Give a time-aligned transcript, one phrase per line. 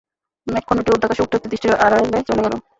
[0.47, 2.53] মেঘখণ্ডটি উর্ধ্বাকাশে উঠতে উঠতে দৃষ্টির আড়ালে চলে গেল।